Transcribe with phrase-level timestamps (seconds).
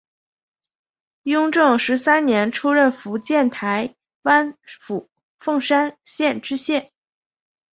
[1.21, 3.93] 雍正十三年出任福建台
[4.23, 6.91] 湾府凤山县知县。